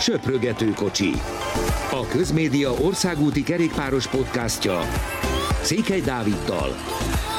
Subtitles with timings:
[0.00, 1.10] Söprögető kocsi.
[1.90, 4.80] A Közmédia országúti kerékpáros podcastja
[5.62, 6.74] Székely Dáviddal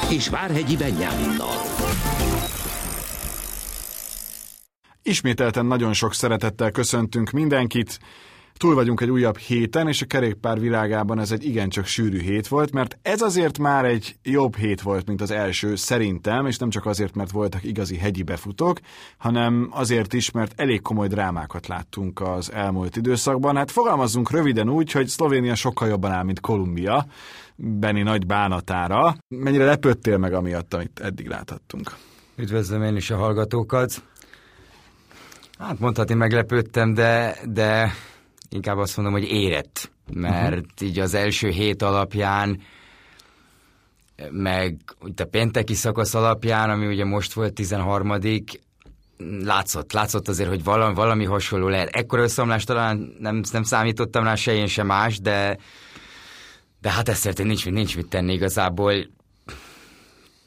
[0.10, 1.58] és Várhegyi Benyáminnal.
[5.04, 8.00] Ismételten nagyon sok szeretettel köszöntünk mindenkit.
[8.58, 12.72] Túl vagyunk egy újabb héten, és a kerékpár világában ez egy igencsak sűrű hét volt,
[12.72, 16.86] mert ez azért már egy jobb hét volt, mint az első, szerintem, és nem csak
[16.86, 18.80] azért, mert voltak igazi hegyi befutók,
[19.18, 23.56] hanem azért is, mert elég komoly drámákat láttunk az elmúlt időszakban.
[23.56, 27.06] Hát fogalmazzunk röviden úgy, hogy Szlovénia sokkal jobban áll, mint Kolumbia,
[27.56, 29.16] Benni nagy bánatára.
[29.28, 31.96] Mennyire lepődtél meg amiatt, amit eddig láthattunk?
[32.36, 34.04] Üdvözlöm én is a hallgatókat.
[35.60, 37.92] Hát mondhatni meglepődtem, de, de
[38.56, 40.88] inkább azt mondom, hogy érett, mert uh-huh.
[40.90, 42.62] így az első hét alapján,
[44.32, 44.78] meg
[45.16, 48.20] a pénteki szakasz alapján, ami ugye most volt 13
[49.44, 51.96] látszott, látszott azért, hogy valami, valami hasonló lehet.
[51.96, 55.58] Ekkor összeomlást talán nem, nem számítottam rá se én, se más, de,
[56.82, 58.94] de hát ezt szerint nincs, nincs mit tenni igazából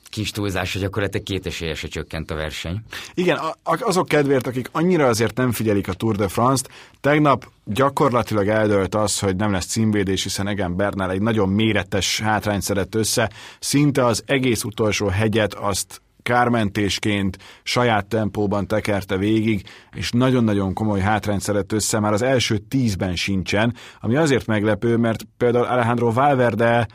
[0.08, 2.80] kis túlzás, hogy akkor két kétesélyesre csökkent a verseny.
[3.14, 6.68] Igen, azok kedvéért, akik annyira azért nem figyelik a Tour de France-t,
[7.00, 12.62] tegnap gyakorlatilag eldőlt az, hogy nem lesz címvédés, hiszen Egen Bernal egy nagyon méretes hátrányt
[12.62, 19.62] szedett össze, szinte az egész utolsó hegyet azt kármentésként saját tempóban tekerte végig,
[19.94, 25.26] és nagyon-nagyon komoly hátrányt szedett össze, már az első tízben sincsen, ami azért meglepő, mert
[25.36, 26.88] például Alejandro Valverde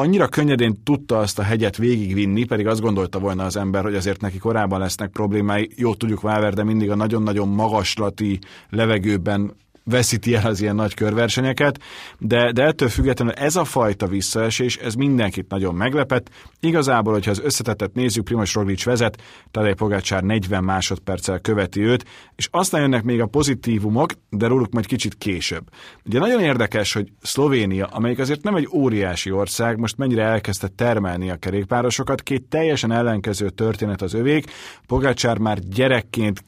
[0.00, 4.20] annyira könnyedén tudta azt a hegyet végigvinni, pedig azt gondolta volna az ember, hogy azért
[4.20, 5.70] neki korábban lesznek problémái.
[5.76, 9.52] Jó tudjuk Valverde mindig a nagyon-nagyon magaslati levegőben
[9.84, 11.80] veszíti el az ilyen nagy körversenyeket,
[12.18, 16.30] de, de ettől függetlenül ez a fajta visszaesés, ez mindenkit nagyon meglepett.
[16.60, 22.04] Igazából, hogyha az összetetet nézzük, Primoz Roglic vezet, Tadej Pogácsár 40 másodperccel követi őt,
[22.36, 25.68] és aztán jönnek még a pozitívumok, de róluk majd kicsit később.
[26.04, 31.30] Ugye nagyon érdekes, hogy Szlovénia, amelyik azért nem egy óriási ország, most mennyire elkezdte termelni
[31.30, 34.50] a kerékpárosokat, két teljesen ellenkező történet az övék.
[34.86, 36.44] Pogácsár már gyerekként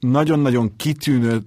[0.00, 1.40] nagyon-nagyon kitűnő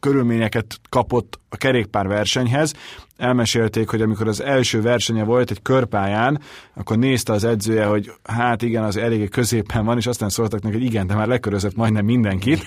[0.00, 2.74] körülményeket kapott a kerékpár versenyhez.
[3.16, 6.40] Elmesélték, hogy amikor az első versenye volt egy körpályán,
[6.74, 10.74] akkor nézte az edzője, hogy hát igen, az eléggé középen van, és aztán szóltak neki,
[10.74, 12.66] hogy igen, de már lekörözött majdnem mindenkit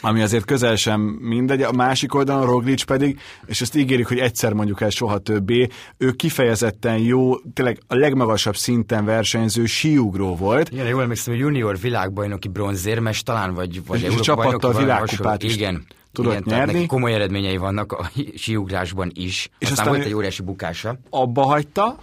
[0.00, 1.62] ami azért közel sem mindegy.
[1.62, 6.10] A másik oldalon Roglic pedig, és ezt ígérik, hogy egyszer mondjuk el soha többé, ő
[6.10, 10.70] kifejezetten jó, tényleg a legmagasabb szinten versenyző síugró volt.
[10.72, 15.86] Igen, jól emlékszem, hogy junior világbajnoki bronzérmes talán, vagy, vagy és csapattal világkupát is igen,
[16.12, 16.72] tudott igen, nyerni.
[16.72, 19.48] Neki komoly eredményei vannak a síugrásban is.
[19.58, 20.98] És aztán, aztán volt egy óriási bukása.
[21.10, 21.98] Abba hagyta,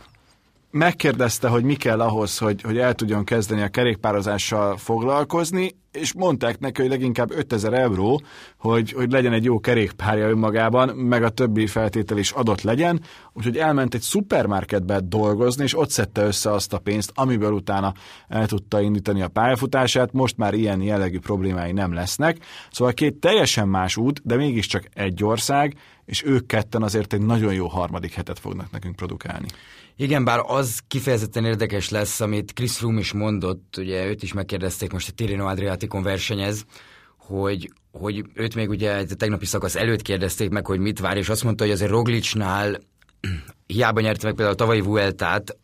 [0.72, 6.60] megkérdezte, hogy mi kell ahhoz, hogy, hogy el tudjon kezdeni a kerékpározással foglalkozni, és mondták
[6.60, 8.22] neki, hogy leginkább 5000 euró,
[8.58, 13.02] hogy, hogy legyen egy jó kerékpárja önmagában, meg a többi feltétel is adott legyen,
[13.34, 17.94] úgyhogy elment egy szupermarketbe dolgozni, és ott szedte össze azt a pénzt, amiből utána
[18.28, 22.38] el tudta indítani a pályafutását, most már ilyen jellegű problémái nem lesznek.
[22.72, 25.76] Szóval két teljesen más út, de mégiscsak egy ország,
[26.06, 29.48] és ők ketten azért egy nagyon jó harmadik hetet fognak nekünk produkálni.
[29.96, 34.92] Igen, bár az kifejezetten érdekes lesz, amit Chris Froome is mondott, ugye őt is megkérdezték
[34.92, 35.46] most a Tirino
[35.82, 36.66] Adriaticon versenyez,
[37.18, 41.30] hogy, hogy őt még ugye a tegnapi szakasz előtt kérdezték meg, hogy mit vár, és
[41.30, 42.80] azt mondta, hogy azért Roglicnál
[43.68, 45.58] hiába nyerte meg például a tavalyi Vueltát,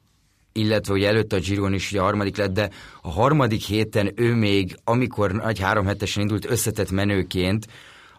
[0.51, 2.69] illetve ugye előtte a Giron is ugye a harmadik lett, de
[3.01, 7.67] a harmadik héten ő még, amikor nagy három hetesen indult összetett menőként,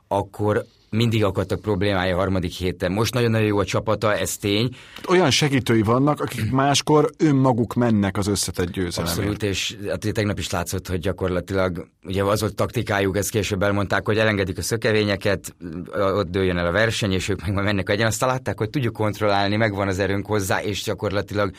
[0.09, 2.93] akkor mindig akadtak problémája a harmadik héten.
[2.93, 4.69] Most nagyon-nagyon jó a csapata, ez tény.
[5.09, 9.19] Olyan segítői vannak, akik máskor önmaguk mennek az összetett győzelemért.
[9.19, 14.07] Abszolút, és hát tegnap is látszott, hogy gyakorlatilag, ugye az volt taktikájuk, ezt később elmondták,
[14.07, 15.55] hogy elengedik a szökevényeket,
[15.93, 18.07] ott dőljön el a verseny, és ők meg majd mennek egyen.
[18.07, 21.51] Aztán látták, hogy tudjuk kontrollálni, megvan az erőnk hozzá, és gyakorlatilag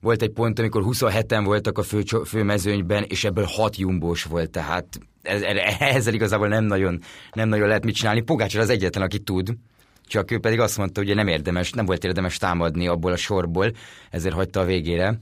[0.00, 4.50] volt egy pont, amikor 27-en voltak a fő, fő mezőnyben, és ebből 6 jumbós volt,
[4.50, 5.42] tehát ez,
[5.96, 7.00] ezzel igazából nem nagyon,
[7.32, 8.20] nem nagyon lehet mit csinálni.
[8.20, 9.48] Pogácsor az egyetlen, aki tud,
[10.06, 13.72] csak ő pedig azt mondta, hogy nem érdemes, nem volt érdemes támadni abból a sorból,
[14.10, 15.20] ezért hagyta a végére.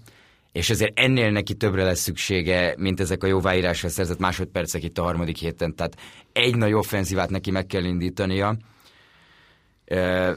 [0.53, 5.03] És ezért ennél neki többre lesz szüksége, mint ezek a jóváírásra szerzett másodpercek itt a
[5.03, 5.75] harmadik héten.
[5.75, 5.97] Tehát
[6.33, 8.57] egy nagy offenzívát neki meg kell indítania,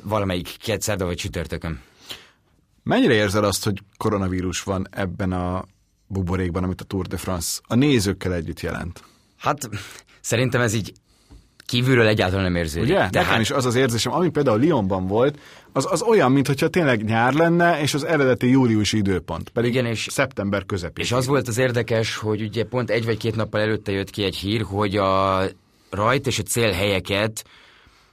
[0.03, 1.81] valamelyik kétszerda vagy csütörtökön.
[2.83, 5.65] Mennyire érzed azt, hogy koronavírus van ebben a
[6.07, 9.03] buborékban, amit a Tour de France a nézőkkel együtt jelent?
[9.37, 9.69] Hát
[10.21, 10.93] szerintem ez így
[11.69, 12.89] kívülről egyáltalán nem érződik.
[12.89, 13.09] Ugye?
[13.09, 13.39] De hát...
[13.39, 15.39] is az az érzésem, ami például Lyonban volt,
[15.71, 20.07] az, az olyan, mintha tényleg nyár lenne, és az eredeti júliusi időpont, pedig Igen, és,
[20.11, 21.05] szeptember közepén.
[21.05, 24.23] És az volt az érdekes, hogy ugye pont egy vagy két nappal előtte jött ki
[24.23, 25.41] egy hír, hogy a
[25.89, 27.43] rajt és a célhelyeket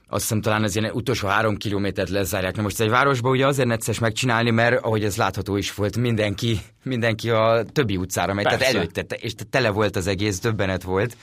[0.09, 2.55] azt hiszem talán az ilyen utolsó három kilométert lezárják.
[2.55, 6.59] Na most egy városban ugye azért necces megcsinálni, mert ahogy ez látható is volt, mindenki,
[6.83, 11.17] mindenki a többi utcára megy, tehát előtte, és tele volt az egész, döbbenet volt.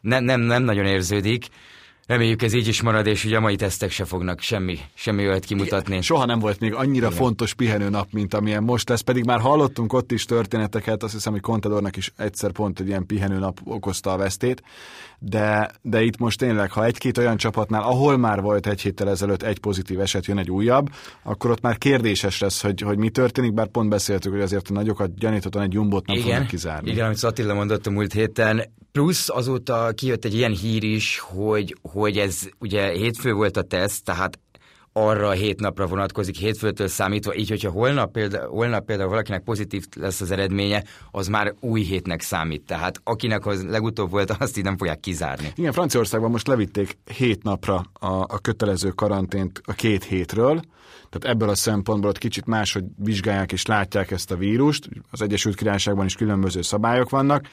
[0.00, 1.46] Nem, nem, nem nagyon érződik.
[2.06, 5.44] Reméljük ez így is marad, és ugye a mai tesztek se fognak semmi, semmi olyat
[5.44, 6.00] kimutatni.
[6.00, 7.18] Soha nem volt még annyira Igen.
[7.18, 11.40] fontos pihenőnap, mint amilyen most lesz, pedig már hallottunk ott is történeteket, azt hiszem, hogy
[11.40, 14.62] Contadornak is egyszer pont egy ilyen pihenőnap okozta a vesztét,
[15.18, 19.42] de, de itt most tényleg, ha egy-két olyan csapatnál, ahol már volt egy héttel ezelőtt
[19.42, 20.90] egy pozitív eset, jön egy újabb,
[21.22, 24.72] akkor ott már kérdéses lesz, hogy, hogy mi történik, bár pont beszéltük, hogy azért a
[24.72, 26.28] nagyokat gyanítottan egy jumbot nem Igen.
[26.28, 26.90] fognak kizárni.
[26.90, 28.64] Igen, amit Attila mondott a múlt héten,
[28.94, 34.04] Plusz azóta kijött egy ilyen hír is, hogy, hogy ez ugye hétfő volt a teszt,
[34.04, 34.38] tehát
[34.96, 39.84] arra a hét napra vonatkozik, hétfőtől számítva, így hogyha holnap például, holnap például valakinek pozitív
[39.96, 42.62] lesz az eredménye, az már új hétnek számít.
[42.62, 45.52] Tehát akinek az legutóbb volt, azt így nem fogják kizárni.
[45.54, 50.60] Igen, Franciaországban most levitték hét napra a, a kötelező karantént a két hétről,
[51.10, 54.88] tehát ebből a szempontból ott kicsit máshogy vizsgálják és látják ezt a vírust.
[55.10, 57.48] Az Egyesült Királyságban is különböző szabályok vannak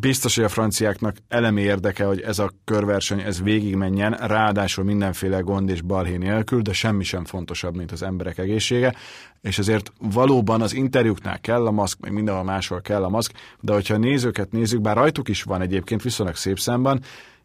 [0.00, 5.68] biztos, hogy a franciáknak elemi érdeke, hogy ez a körverseny ez végigmenjen, ráadásul mindenféle gond
[5.68, 8.94] és balhé nélkül, de semmi sem fontosabb, mint az emberek egészsége,
[9.40, 13.72] és ezért valóban az interjúknál kell a maszk, meg mindenhol máshol kell a maszk, de
[13.72, 17.02] hogyha a nézőket nézzük, bár rajtuk is van egyébként viszonylag szép szemben,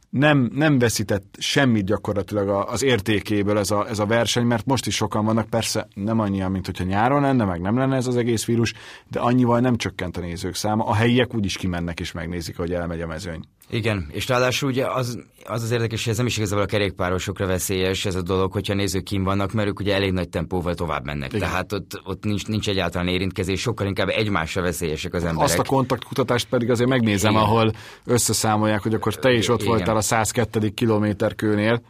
[0.10, 4.96] nem, nem veszített semmit gyakorlatilag az értékéből ez a, ez a verseny, mert most is
[4.96, 8.46] sokan vannak, persze nem annyian, mint hogyha nyáron lenne, meg nem lenne ez az egész
[8.46, 8.74] vírus,
[9.08, 10.86] de annyival nem csökkent a nézők száma.
[10.86, 13.44] A helyiek úgyis kimennek és megnézik, hogy elmegy a mezőny.
[13.70, 15.20] Igen, és ráadásul ugye az
[15.50, 18.74] az, az érdekes, hogy ez nem is igazából a kerékpárosokra veszélyes ez a dolog, hogyha
[18.74, 21.34] nézők kim vannak, mert ők ugye elég nagy tempóval tovább mennek.
[21.34, 21.48] Igen.
[21.48, 25.44] Tehát ott, ott nincs, nincs egyáltalán érintkezés, sokkal inkább egymásra veszélyesek az emberek.
[25.44, 27.44] Azt a kontaktkutatást pedig azért megnézem, Igen.
[27.44, 27.72] ahol
[28.06, 29.72] összeszámolják, hogy akkor te is ott Igen.
[29.72, 30.74] voltál a 102.
[30.74, 31.82] kilométer kőnél.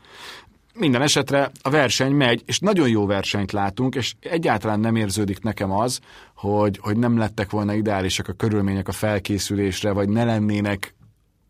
[0.74, 5.72] Minden esetre a verseny megy, és nagyon jó versenyt látunk, és egyáltalán nem érződik nekem
[5.72, 6.00] az,
[6.36, 10.96] hogy, hogy nem lettek volna ideálisak a körülmények a felkészülésre, vagy ne lennének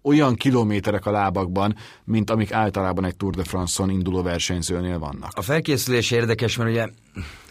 [0.01, 5.31] olyan kilométerek a lábakban, mint amik általában egy Tour de France-on induló versenyzőnél vannak.
[5.35, 6.87] A felkészülés érdekes, mert ugye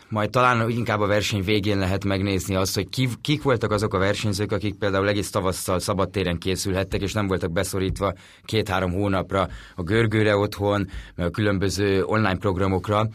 [0.09, 3.99] majd talán inkább a verseny végén lehet megnézni azt, hogy ki, kik voltak azok a
[3.99, 8.13] versenyzők, akik például egész tavasszal szabadtéren készülhettek, és nem voltak beszorítva
[8.45, 13.09] két-három hónapra a görgőre otthon, a különböző online programokra.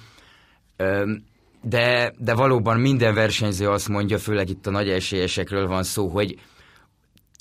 [1.62, 6.40] De, de valóban minden versenyző azt mondja, főleg itt a nagy esélyesekről van szó, hogy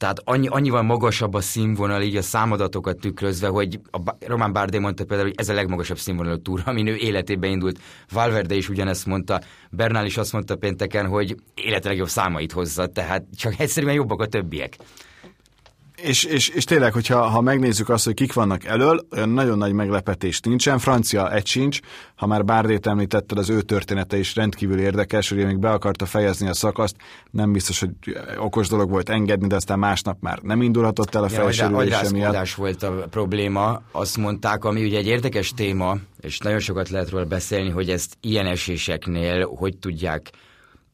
[0.00, 5.05] tehát annyi, annyival magasabb a színvonal, így a számadatokat tükrözve, hogy a Román Bárdé mondta
[5.05, 7.79] például, hogy ez a legmagasabb színvonalú túra, ami ő életében indult.
[8.12, 13.25] Valverde is ugyanezt mondta, Bernál is azt mondta pénteken, hogy élete legjobb számait hozza, tehát
[13.37, 14.76] csak egyszerűen jobbak a többiek.
[16.02, 19.73] És, és, és tényleg, hogyha ha megnézzük azt, hogy kik vannak elől, olyan nagyon nagy
[19.73, 20.79] meglepetés nincsen.
[20.79, 21.79] Francia egy sincs,
[22.14, 26.49] ha már Bárdét említetted, az ő története is rendkívül érdekes, hogy még be akarta fejezni
[26.49, 26.97] a szakaszt,
[27.31, 27.91] nem biztos, hogy
[28.38, 32.55] okos dolog volt engedni, de aztán másnap már nem indulhatott el a felsérülése miatt.
[32.55, 37.25] volt a probléma, azt mondták, ami ugye egy érdekes téma, és nagyon sokat lehet róla
[37.25, 40.31] beszélni, hogy ezt ilyen eséseknél hogy tudják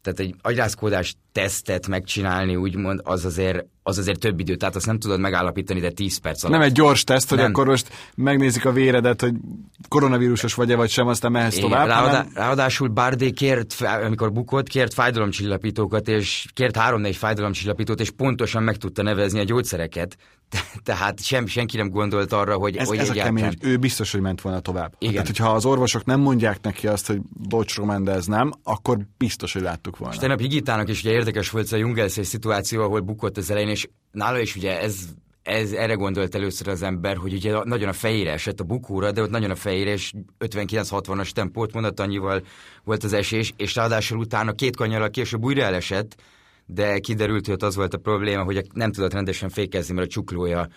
[0.07, 4.99] tehát egy agyrázkódás tesztet megcsinálni, úgymond, az azért, az azért több idő, tehát azt nem
[4.99, 6.57] tudod megállapítani, de 10 perc alatt.
[6.57, 7.47] Nem egy gyors teszt, hogy nem.
[7.47, 9.35] akkor most megnézik a véredet, hogy
[9.89, 11.87] koronavírusos vagy-e vagy sem, aztán mehetsz tovább.
[11.87, 12.31] Ráadá, hanem...
[12.35, 13.75] Ráadásul Bardé kért,
[14.05, 20.17] amikor bukott, kért fájdalomcsillapítókat, és kért három-négy fájdalomcsillapítót, és pontosan meg tudta nevezni a gyógyszereket.
[20.85, 22.77] Tehát sem, senki nem gondolt arra, hogy...
[22.77, 23.37] Ez, hogy ez egyáltalán...
[23.37, 24.95] a kemény, ő biztos, hogy ment volna tovább.
[24.99, 25.13] Igen.
[25.13, 28.99] Tehát, hogyha az orvosok nem mondják neki azt, hogy bocs, Roman, de ez nem, akkor
[29.17, 30.15] biztos, hogy láttuk volna.
[30.15, 33.69] És tegnap Higitának is ugye érdekes volt ez a Jungelszés szituáció, ahol bukott az elején,
[33.69, 34.95] és nála is ugye ez
[35.43, 39.23] ez, erre gondolt először az ember, hogy ugye nagyon a fejére esett a bukóra, de
[39.23, 42.43] ott nagyon a fejére, és 59-60-as tempót mondott, annyival
[42.85, 46.17] volt az esés, és ráadásul utána két kanyarral később újra elesett,
[46.67, 50.11] de kiderült, hogy ott az volt a probléma, hogy nem tudott rendesen fékezni, mert a
[50.11, 50.69] csuklója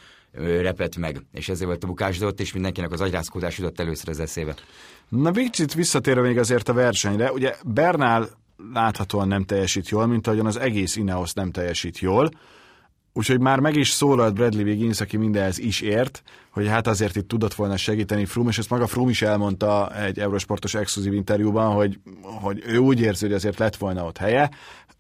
[0.61, 4.09] repett meg, és ezért volt a bukás, de ott is mindenkinek az agyrázkódás jutott először
[4.09, 4.55] az eszébe.
[5.09, 8.29] Na, Vicsit visszatérve még azért a versenyre, ugye Bernál
[8.73, 12.29] láthatóan nem teljesít jól, mint ahogyan az egész Ineos nem teljesít jól,
[13.13, 17.27] Úgyhogy már meg is szólalt Bradley Wiggins, aki mindenhez is ért, hogy hát azért itt
[17.27, 21.99] tudott volna segíteni Froome, és ezt maga Froome is elmondta egy Eurosportos exkluzív interjúban, hogy,
[22.41, 24.49] hogy ő úgy érzi, hogy azért lett volna ott helye.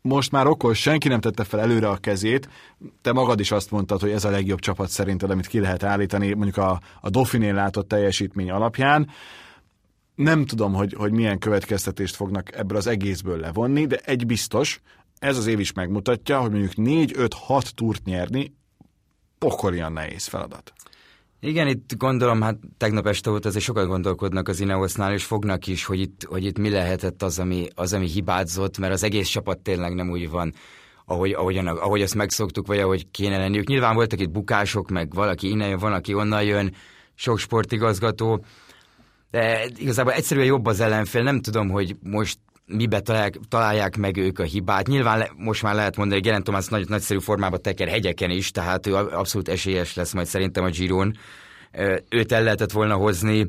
[0.01, 2.49] Most már okos, senki nem tette fel előre a kezét.
[3.01, 6.33] Te magad is azt mondtad, hogy ez a legjobb csapat szerinted, amit ki lehet állítani,
[6.33, 9.09] mondjuk a, a Dauphiné látott teljesítmény alapján.
[10.19, 14.81] Nem tudom, hogy, hogy milyen következtetést fognak ebből az egészből levonni, de egy biztos,
[15.19, 18.53] ez az év is megmutatja, hogy mondjuk 4-5-6 túrt nyerni
[19.37, 20.73] pokolian nehéz feladat.
[21.39, 25.85] Igen, itt gondolom, hát tegnap este volt azért sokat gondolkodnak az Ineosnál, és fognak is,
[25.85, 29.59] hogy itt, hogy itt mi lehetett az ami, az, ami hibázott, mert az egész csapat
[29.59, 30.53] tényleg nem úgy van,
[31.05, 33.67] ahogy, ahogy, ahogy azt megszoktuk, vagy ahogy kéne lenniük.
[33.67, 36.73] Nyilván voltak itt bukások, meg valaki innen jön, van, aki onnan jön,
[37.15, 38.43] sok sportigazgató,
[39.31, 44.39] de igazából egyszerűen jobb az ellenfél, nem tudom, hogy most mibe találják, találják meg ők
[44.39, 44.87] a hibát.
[44.87, 48.51] Nyilván le, most már lehet mondani, hogy Geren Thomas nagy, nagyszerű formába teker hegyeken is,
[48.51, 51.17] tehát ő abszolút esélyes lesz majd szerintem a Giron.
[52.09, 53.47] Őt el lehetett volna hozni,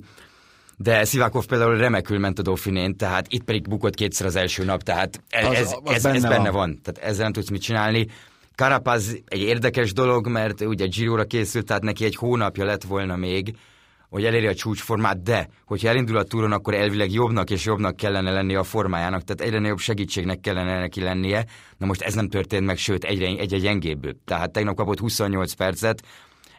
[0.76, 4.82] de Szivákov például remekül ment a Dauphinén, tehát itt pedig bukott kétszer az első nap,
[4.82, 6.52] tehát ez, az, ez, az ez, benne, ez benne van.
[6.52, 6.80] van.
[6.82, 8.06] Tehát ezzel nem tudsz mit csinálni.
[8.54, 13.54] Karapaz egy érdekes dolog, mert ugye Giro-ra készült, tehát neki egy hónapja lett volna még,
[14.10, 18.30] hogy eléri a csúcsformát, de hogyha elindul a túron, akkor elvileg jobbnak és jobbnak kellene
[18.30, 21.44] lennie a formájának, tehát egyre nagyobb segítségnek kellene neki lennie.
[21.76, 24.16] Na most ez nem történt meg, sőt, egyre, egyre gyengébb.
[24.24, 26.02] Tehát tegnap kapott 28 percet,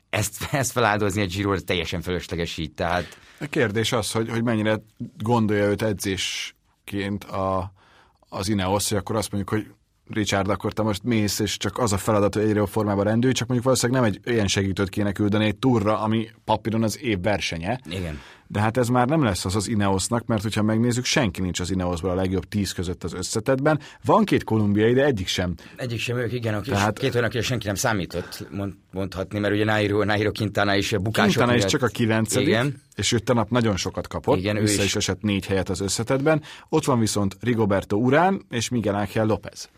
[0.09, 3.17] ezt, ezt feláldozni a Giro teljesen fölösleges így, tehát...
[3.39, 4.81] A kérdés az, hogy, hogy mennyire
[5.17, 7.73] gondolja őt edzésként a,
[8.29, 9.73] az Ineos, hogy akkor azt mondjuk, hogy
[10.13, 13.47] Richard, akkor te most mész, és csak az a feladat, hogy egyre formában rendülj, csak
[13.47, 17.79] mondjuk valószínűleg nem egy olyan segítőt kéne küldeni egy turra, ami papíron az év versenye.
[17.89, 18.19] Igen.
[18.51, 21.71] De hát ez már nem lesz az az Ineosnak, mert hogyha megnézzük, senki nincs az
[21.71, 23.79] Ineosból a legjobb tíz között az összetetben.
[24.05, 25.53] Van két kolumbiai, de egyik sem.
[25.75, 29.53] Egyik sem ők, igen, aki Tehát, két olyan, akire senki nem számított, mond, mondhatni, mert
[29.53, 32.81] ugye Nairo, Nairo Quintana is bukások Quintana is csak a kilencedik, igen.
[32.95, 34.87] és ő tanap nagyon sokat kapott, igen, vissza is.
[34.87, 36.41] is esett négy helyet az összetetben.
[36.69, 39.69] Ott van viszont Rigoberto Urán és Miguel Ángel López.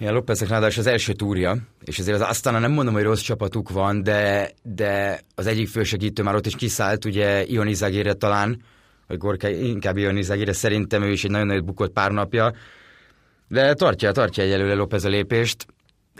[0.00, 3.70] Igen, Lópeznek ráadásul az első túrja, és azért az aztán nem mondom, hogy rossz csapatuk
[3.70, 8.62] van, de, de az egyik fősegítő már ott is kiszállt, ugye Ionizagére talán,
[9.06, 12.52] vagy Gorka, inkább Ionizagére, szerintem ő is egy nagyon nagy bukott pár napja,
[13.48, 15.66] de tartja, tartja egyelőre López a lépést.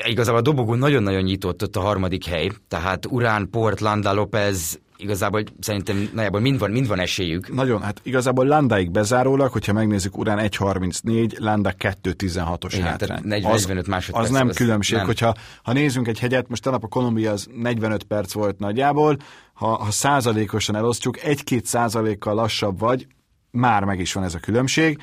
[0.05, 5.43] Igazából a dobogó nagyon-nagyon nyitott ott a harmadik hely, tehát Urán, Port, Landa, López, igazából
[5.61, 7.55] szerintem nagyjából mind van, mind van esélyük.
[7.55, 13.21] Nagyon, hát igazából Landáig bezárólag, hogyha megnézzük Urán 1.34, Landa 2.16-os Igen, hátrány.
[13.25, 14.25] 40, az, 45 másodperc.
[14.25, 15.07] Az nem az különbség, nem.
[15.07, 19.17] hogyha ha nézzünk egy hegyet, most tegnap a Kolumbia az 45 perc volt nagyjából,
[19.53, 23.07] ha, ha százalékosan elosztjuk, egy-két százalékkal lassabb vagy,
[23.51, 24.99] már meg is van ez a különbség.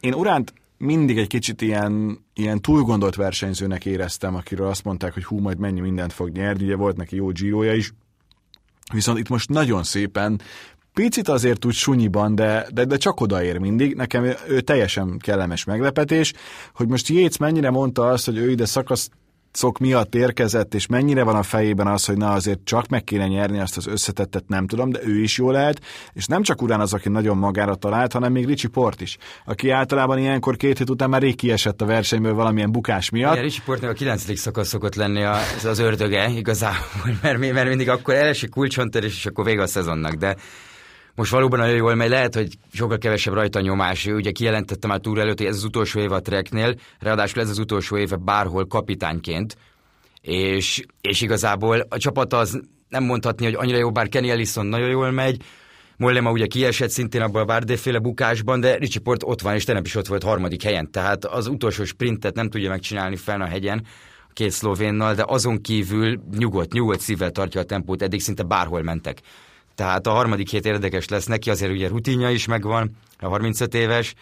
[0.00, 5.38] Én Uránt mindig egy kicsit ilyen, ilyen túlgondolt versenyzőnek éreztem, akiről azt mondták, hogy hú,
[5.38, 7.92] majd mennyi mindent fog nyerni, ugye volt neki jó giro is,
[8.92, 10.40] Viszont itt most nagyon szépen
[10.92, 13.94] Picit azért úgy sunyiban, de, de, de csak odaér mindig.
[13.94, 16.32] Nekem ő teljesen kellemes meglepetés,
[16.74, 19.10] hogy most Jéz mennyire mondta azt, hogy ő ide szakasz
[19.56, 23.26] szok miatt érkezett, és mennyire van a fejében az, hogy na azért csak meg kéne
[23.26, 25.80] nyerni azt az összetettet, nem tudom, de ő is jó lehet,
[26.12, 29.70] és nem csak Urán az, aki nagyon magára talált, hanem még Ricsi Port is, aki
[29.70, 33.32] általában ilyenkor két hét után már rég kiesett a versenyből valamilyen bukás miatt.
[33.32, 37.88] Igen, Ricsi Portnak a kilencedik szakasz szokott lenni az, az ördöge igazából, mert, mert mindig
[37.88, 40.36] akkor elesik kulcsontörés, és akkor vége a szezonnak, de
[41.16, 44.06] most valóban nagyon jól megy, lehet, hogy sokkal kevesebb rajta nyomás.
[44.06, 47.48] Ő ugye kijelentette már túl előtt, hogy ez az utolsó év a treknél, ráadásul ez
[47.48, 49.56] az utolsó éve bárhol kapitányként,
[50.20, 54.88] és, és igazából a csapat az nem mondhatni, hogy annyira jó, bár Kenny Ellison nagyon
[54.88, 55.42] jól megy,
[55.98, 59.86] Mollema ugye kiesett szintén abban a Várdéféle bukásban, de Ricsi Port ott van, és tegnap
[59.86, 60.90] is ott volt harmadik helyen.
[60.90, 63.86] Tehát az utolsó sprintet nem tudja megcsinálni fel a hegyen
[64.28, 68.82] a két szlovénnal, de azon kívül nyugodt, nyugodt szívvel tartja a tempót, eddig szinte bárhol
[68.82, 69.20] mentek.
[69.76, 74.14] Tehát a harmadik hét érdekes lesz neki, azért ugye rutinja is megvan, a 35 éves,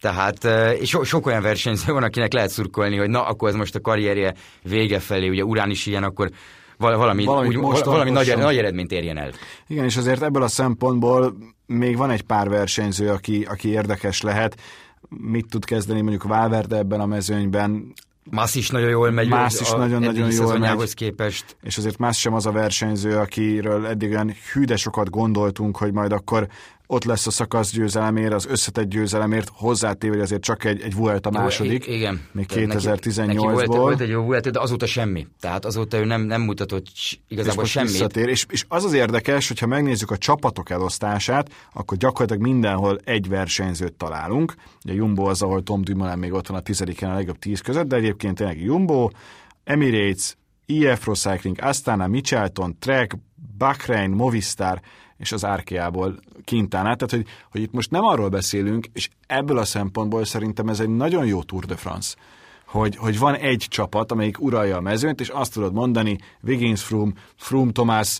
[0.00, 0.44] tehát
[0.80, 3.80] és so, sok olyan versenyző van, akinek lehet szurkolni, hogy na, akkor ez most a
[3.80, 6.30] karrierje vége felé, ugye Urán is ilyen, akkor
[6.76, 9.30] valami, valami, úgy, most valami nagy, nagy eredményt érjen el.
[9.66, 14.60] Igen, és azért ebből a szempontból még van egy pár versenyző, aki, aki érdekes lehet.
[15.08, 17.92] Mit tud kezdeni mondjuk Valverde ebben a mezőnyben?
[18.30, 19.28] Más is nagyon jól megy.
[19.28, 20.94] Más is nagyon-nagyon jól megy.
[20.94, 21.56] képest.
[21.62, 26.12] És azért más sem az a versenyző, akiről eddig olyan hűde sokat gondoltunk, hogy majd
[26.12, 26.48] akkor
[26.90, 31.30] ott lesz a szakasz győzelemért, az összetett győzelemért, hozzátéve, hogy azért csak egy, egy Vuelta
[31.30, 32.20] második, jó, igen.
[32.32, 33.54] még 2018-ból.
[33.54, 35.26] Neki, volt, egy jó Vuelta, de azóta semmi.
[35.40, 36.86] Tehát azóta ő nem, nem mutatott
[37.28, 37.90] igazából és semmit.
[37.90, 38.28] Visszatér.
[38.28, 43.94] És, és az az érdekes, hogyha megnézzük a csapatok elosztását, akkor gyakorlatilag mindenhol egy versenyzőt
[43.94, 44.54] találunk.
[44.84, 47.86] Ugye Jumbo az, ahol Tom Dumoulin még ott van a tizediken a legjobb tíz között,
[47.86, 49.10] de egyébként tényleg Jumbo,
[49.64, 53.16] Emirates, IF Pro Cycling, Astana, Michelton, Trek,
[53.58, 54.80] Bahrain, Movistar,
[55.18, 56.98] és az árkiából kintán át.
[56.98, 60.88] Tehát, hogy, hogy itt most nem arról beszélünk, és ebből a szempontból szerintem ez egy
[60.88, 62.16] nagyon jó Tour de France,
[62.66, 67.12] hogy, hogy van egy csapat, amelyik uralja a mezőnt, és azt tudod mondani, Wiggins, Froome,
[67.36, 68.18] Froome, Thomas,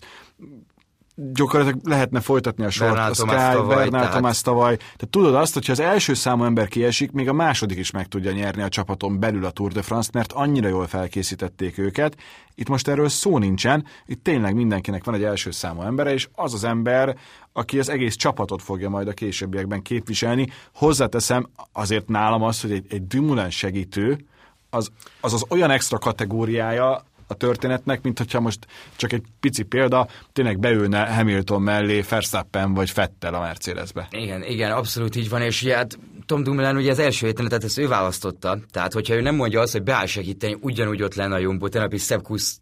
[1.33, 2.91] gyakorlatilag lehetne folytatni a sort.
[2.93, 4.75] Bernal a Sky, tavaly, Bernal tehát- Thomas tavaly.
[4.77, 8.31] Tehát tudod azt, hogyha az első számú ember kiesik, még a második is meg tudja
[8.31, 12.15] nyerni a csapaton belül a Tour de France-t, mert annyira jól felkészítették őket.
[12.55, 16.53] Itt most erről szó nincsen, itt tényleg mindenkinek van egy első számú embere, és az
[16.53, 17.17] az ember,
[17.53, 20.47] aki az egész csapatot fogja majd a későbbiekben képviselni.
[20.75, 24.25] Hozzáteszem azért nálam az, hogy egy, egy Dumoulin segítő,
[24.69, 30.07] az, az az olyan extra kategóriája a történetnek, mint hogyha most csak egy pici példa,
[30.33, 34.07] tényleg beülne Hamilton mellé Verstappen vagy Fettel a Mercedesbe.
[34.11, 37.63] Igen, igen, abszolút így van, és ugye hát Tom Dumoulin ugye az első héten, tehát
[37.63, 41.35] ezt ő választotta, tehát hogyha ő nem mondja azt, hogy beáll segíteni, ugyanúgy ott lenne
[41.35, 42.07] a Jumbo, tegnap is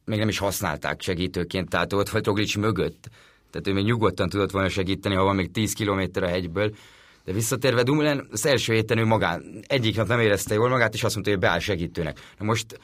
[0.05, 3.09] még nem is használták segítőként, tehát ott volt Roglic mögött,
[3.51, 6.75] tehát ő még nyugodtan tudott volna segíteni, ha van még 10 km a hegyből,
[7.25, 11.03] de visszatérve Dumoulin, az első héten ő magán egyik nap nem érezte jól magát, és
[11.03, 12.19] azt mondta, hogy beáll segítőnek.
[12.37, 12.79] Na most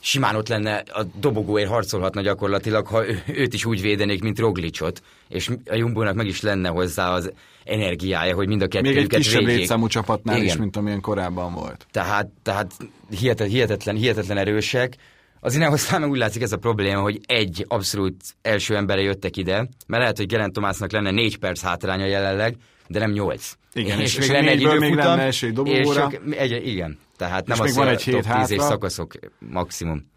[0.00, 5.50] simán ott lenne, a dobogóért harcolhatna gyakorlatilag, ha őt is úgy védenék, mint Roglicot, és
[5.66, 7.32] a Jumbónak meg is lenne hozzá az
[7.64, 9.58] energiája, hogy mind a Még egy kettőjüket kisebb védjék.
[9.58, 10.48] létszámú csapatnál Igen.
[10.48, 11.86] is, mint amilyen korábban volt.
[11.90, 12.72] Tehát, tehát
[13.10, 14.96] hihetetlen, hihetetlen, hihetetlen erősek.
[15.40, 19.56] Az aztán meg úgy látszik ez a probléma, hogy egy abszolút első embere jöttek ide,
[19.86, 22.56] mert lehet, hogy Geraint Thomasnak lenne négy perc hátránya jelenleg,
[22.88, 23.52] de nem nyolc.
[23.72, 26.10] Igen, és- és a négyből még lenne esély dobogóra.
[26.30, 28.62] és egy, igen, tehát nem még az, van hogy egy hét top 10 és hátra.
[28.62, 30.10] szakaszok maximum.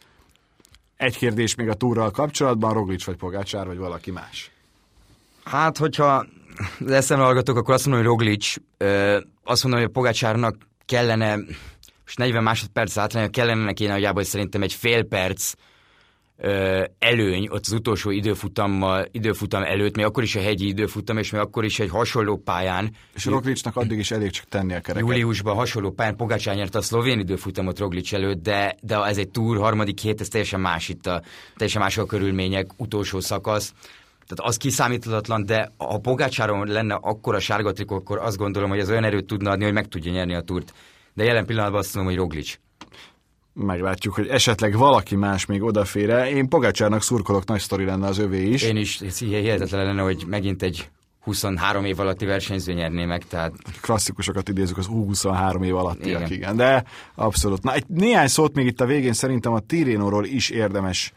[0.98, 4.52] Egy kérdés még a túrral kapcsolatban, Roglic vagy Pogácsár, vagy valaki más?
[5.44, 6.26] Hát, hogyha
[6.88, 11.36] eszemre hallgatok, akkor azt mondom, hogy Roglic, ö, azt mondom, hogy a Pogácsárnak kellene,
[12.04, 15.54] most 40 másodperc átlánya kellene neki nagyjából szerintem egy fél perc
[17.00, 21.42] előny ott az utolsó időfutammal, időfutam előtt, még akkor is a hegyi időfutam, és még
[21.42, 25.10] akkor is egy hasonló pályán, És Roglicnak addig is elég csak tenni a kereket.
[25.10, 29.58] júliusban hasonló pályán Pogácsár nyerte a szlovén időfutamot Roglic előtt, de, de ez egy túr,
[29.58, 31.22] harmadik hét, ez teljesen más itt a,
[31.56, 33.74] teljesen más a körülmények, utolsó szakasz.
[34.28, 38.90] Tehát az kiszámíthatatlan, de ha Pogácsáron lenne akkora sárga trikó, akkor azt gondolom, hogy az
[38.90, 40.74] olyan erőt tudna adni, hogy meg tudja nyerni a túrt.
[41.14, 42.60] De jelen pillanatban azt mondom, hogy Roglic.
[43.54, 48.50] Meglátjuk, hogy esetleg valaki más még odafér Én Pogácsárnak szurkolok, nagy sztori lenne az övé
[48.50, 48.64] is.
[48.64, 50.90] Én is ez hihetetlen lenne, hogy megint egy
[51.22, 56.22] 23 év alatti versenyző nyerné meg, tehát klasszikusokat idézünk az U23 év alattiak.
[56.22, 56.32] Igen.
[56.32, 56.56] igen.
[56.56, 56.84] De
[57.16, 57.64] abszolút.
[57.64, 61.14] Na, egy néhány szót még itt a végén szerintem a Tirénóról is érdemes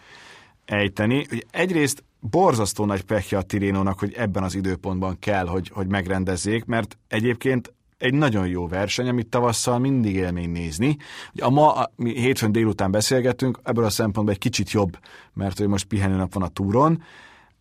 [0.65, 1.27] ejteni.
[1.31, 6.65] Ugye egyrészt borzasztó nagy pekje a Tirénónak, hogy ebben az időpontban kell, hogy, hogy megrendezzék,
[6.65, 7.73] mert egyébként
[8.05, 10.97] egy nagyon jó verseny, amit tavasszal mindig élmény nézni.
[11.33, 14.99] Ugye a ma, a, mi hétfőn délután beszélgetünk, ebből a szempontból egy kicsit jobb,
[15.33, 17.03] mert hogy most pihenőnap van a túron.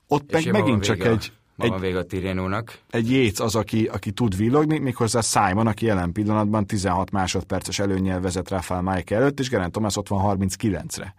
[0.07, 2.79] Ott meg megint csak vége egy, egy, vége a Tirénónak.
[2.89, 8.21] egy Yates az, aki, aki tud villogni, méghozzá Simon, aki jelen pillanatban 16 másodperces előnyel
[8.21, 11.15] vezet Rafael Mike előtt, és Geraint Thomas ott van 39-re.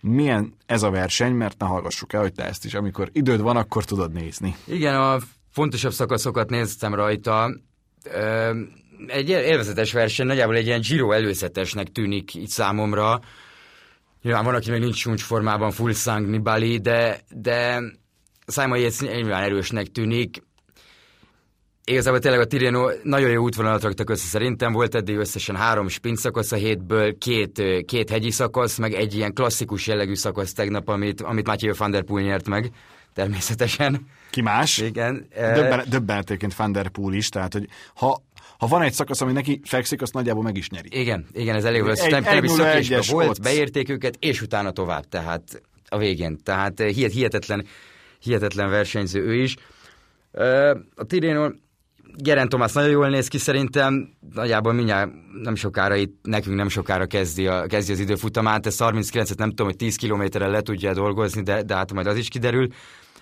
[0.00, 3.56] Milyen ez a verseny, mert ne hallgassuk el, hogy te ezt is, amikor időd van,
[3.56, 4.56] akkor tudod nézni.
[4.64, 5.18] Igen, a
[5.50, 7.50] fontosabb szakaszokat néztem rajta.
[9.06, 13.20] Egy élvezetes verseny, nagyjából egy ilyen Giro előzetesnek tűnik itt számomra.
[14.22, 17.82] Nyilván van, aki még nincs csúcs formában, full sang Nibali, de, de
[18.46, 20.42] Simon Yates nyilván erősnek tűnik.
[21.84, 26.18] Igazából tényleg a Tirreno nagyon jó útvonalat raktak össze szerintem, volt eddig összesen három sprint
[26.18, 31.20] szakasz a hétből, két, két hegyi szakasz, meg egy ilyen klasszikus jellegű szakasz tegnap, amit,
[31.20, 32.70] amit Mathieu van der Poel nyert meg,
[33.18, 34.06] természetesen.
[34.30, 34.78] Ki más?
[34.78, 35.26] Igen.
[35.34, 38.22] Döbben, döbbenetéként Van der Poel is, tehát hogy ha,
[38.58, 40.88] ha van egy szakasz, ami neki fekszik, azt nagyjából meg is nyeri.
[41.00, 41.98] Igen, igen, ez elég volt.
[41.98, 43.42] Egy- egy egyes volt, ott.
[43.42, 46.38] beérték őket, és utána tovább, tehát a végén.
[46.42, 47.66] Tehát eh, hihet, hihetetlen,
[48.20, 49.56] hihetetlen versenyző ő is.
[50.32, 51.50] Ö, A Tirreno
[52.16, 55.10] Geraint Thomas nagyon jól néz ki szerintem, nagyjából mindjárt
[55.42, 59.66] nem sokára itt, nekünk nem sokára kezdi, a, kezdi az időfutamát, ez 39-et nem tudom,
[59.66, 62.68] hogy 10 kilométerre le tudja dolgozni, de, de hát majd az is kiderül.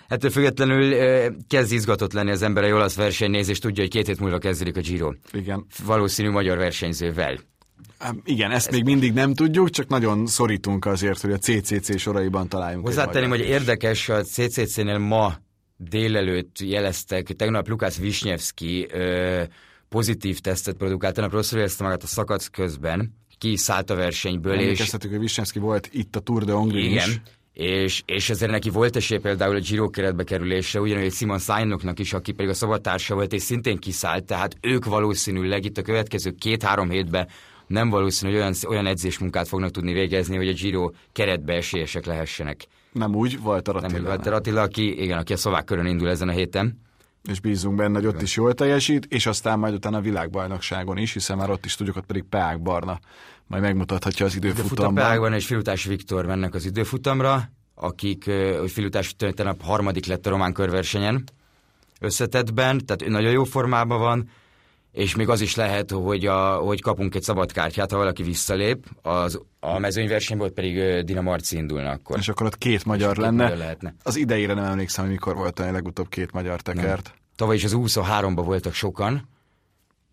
[0.07, 0.95] Ettől függetlenül
[1.47, 4.79] kezd izgatott lenni az ember a olasz versenynézés, tudja, hogy két hét múlva kezdődik a
[4.79, 5.11] Giro.
[5.31, 5.65] Igen.
[5.85, 7.39] Valószínű magyar versenyzővel.
[8.23, 12.85] Igen, ezt még mindig nem tudjuk, csak nagyon szorítunk azért, hogy a CCC soraiban találjunk.
[12.85, 15.33] Hozzátenném, hogy érdekes, a CCC-nél ma
[15.77, 19.43] délelőtt jeleztek, tegnap Lukász Wisniewski ö,
[19.89, 25.09] pozitív tesztet produkált, tegnap rosszul érezte magát a szakasz közben, kiszállt a versenyből, és Emlékeztetük,
[25.09, 27.21] hogy Wisniewski volt itt a Tour de Hongrie igen, is.
[27.57, 31.99] És, és ezért neki volt esély például a Giro keretbe kerülése, ugyanúgy egy Simon Sainoknak
[31.99, 36.31] is, aki pedig a szabadtársa volt, és szintén kiszállt, tehát ők valószínűleg itt a következő
[36.39, 37.27] két-három hétben
[37.67, 42.67] nem valószínű, hogy olyan, olyan edzésmunkát fognak tudni végezni, hogy a Giro keretbe esélyesek lehessenek.
[42.91, 44.09] Nem úgy, volt a Nem úgy Attila.
[44.09, 46.81] Walter Attila, aki, igen, aki a szlovák körön indul ezen a héten.
[47.29, 51.13] és bízunk benne, hogy ott is jól teljesít, és aztán majd utána a világbajnokságon is,
[51.13, 52.99] hiszen már ott is tudjuk, ott pedig Peák Barna
[53.47, 55.03] majd megmutathatja az Időfutam időfutamban.
[55.03, 57.49] Peákban és Filutás Viktor mennek az időfutamra.
[57.75, 58.29] akik,
[58.59, 61.23] hogy Filutás tegnap harmadik lett a román körversenyen
[61.99, 64.29] összetettben, tehát ő nagyon jó formában van,
[64.91, 68.85] és még az is lehet, hogy, a, hogy kapunk egy szabad kártyát, ha valaki visszalép,
[69.01, 72.17] az, a mezőnyversenyből pedig Dina Marci indulna akkor.
[72.17, 73.43] És akkor ott két magyar két lenne.
[73.43, 73.95] Magyar lehetne.
[74.03, 77.03] Az idejére nem emlékszem, hogy mikor volt a legutóbb két magyar tekert.
[77.03, 77.15] Nem.
[77.35, 79.27] Tavaly is az 23-ban voltak sokan,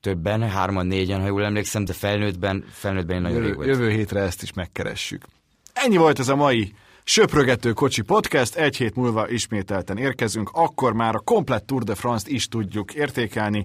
[0.05, 3.69] többen, hárman, négyen, ha jól emlékszem, de felnőttben, felnőttben nagyon jövő, rég volt.
[3.69, 5.25] Jövő hétre ezt is megkeressük.
[5.73, 11.15] Ennyi volt ez a mai Söprögető Kocsi Podcast, egy hét múlva ismételten érkezünk, akkor már
[11.15, 13.65] a komplett Tour de France-t is tudjuk értékelni,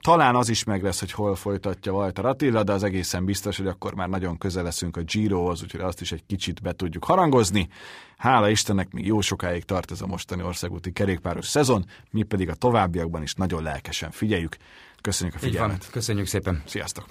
[0.00, 3.66] talán az is meg lesz, hogy hol folytatja Walter Attila, de az egészen biztos, hogy
[3.66, 7.68] akkor már nagyon közel leszünk a Girohoz, úgyhogy azt is egy kicsit be tudjuk harangozni.
[8.16, 12.54] Hála Istennek, még jó sokáig tart ez a mostani országúti kerékpáros szezon, mi pedig a
[12.54, 14.56] továbbiakban is nagyon lelkesen figyeljük.
[15.00, 15.90] Köszönjük a figyelmet.
[15.90, 16.62] Köszönjük szépen.
[16.66, 17.06] Sziasztok.